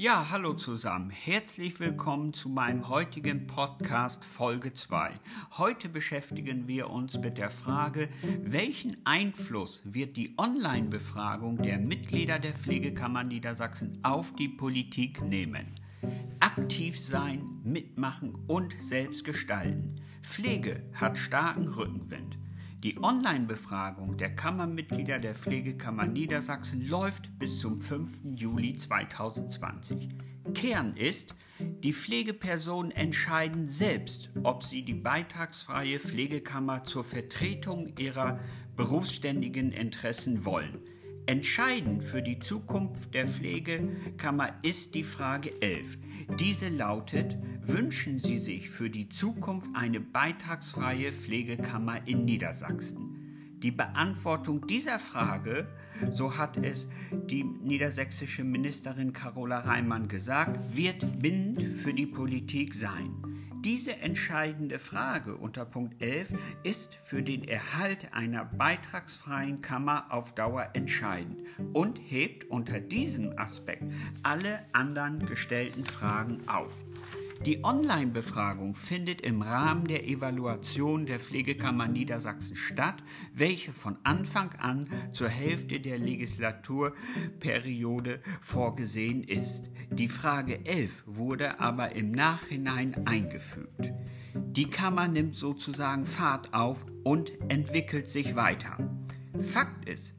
[0.00, 1.10] Ja, hallo zusammen.
[1.10, 5.10] Herzlich willkommen zu meinem heutigen Podcast Folge 2.
[5.56, 8.08] Heute beschäftigen wir uns mit der Frage,
[8.44, 15.66] welchen Einfluss wird die Online-Befragung der Mitglieder der Pflegekammer Niedersachsen auf die Politik nehmen?
[16.38, 19.96] Aktiv sein, mitmachen und selbst gestalten.
[20.22, 22.38] Pflege hat starken Rückenwind.
[22.84, 28.20] Die Online-Befragung der Kammermitglieder der Pflegekammer Niedersachsen läuft bis zum 5.
[28.36, 30.10] Juli 2020.
[30.54, 38.38] Kern ist, die Pflegepersonen entscheiden selbst, ob sie die beitragsfreie Pflegekammer zur Vertretung ihrer
[38.76, 40.80] berufsständigen Interessen wollen.
[41.28, 45.98] Entscheidend für die Zukunft der Pflegekammer ist die Frage 11.
[46.40, 53.52] Diese lautet, wünschen Sie sich für die Zukunft eine beitragsfreie Pflegekammer in Niedersachsen?
[53.58, 55.68] Die Beantwortung dieser Frage,
[56.10, 63.37] so hat es die niedersächsische Ministerin Carola Reimann gesagt, wird bindend für die Politik sein.
[63.64, 70.68] Diese entscheidende Frage unter Punkt 11 ist für den Erhalt einer beitragsfreien Kammer auf Dauer
[70.74, 71.40] entscheidend
[71.72, 73.82] und hebt unter diesem Aspekt
[74.22, 76.72] alle anderen gestellten Fragen auf.
[77.46, 84.86] Die Online-Befragung findet im Rahmen der Evaluation der Pflegekammer Niedersachsen statt, welche von Anfang an
[85.12, 89.70] zur Hälfte der Legislaturperiode vorgesehen ist.
[89.92, 93.92] Die Frage 11 wurde aber im Nachhinein eingefügt.
[94.34, 98.78] Die Kammer nimmt sozusagen Fahrt auf und entwickelt sich weiter.
[99.40, 100.16] Fakt ist,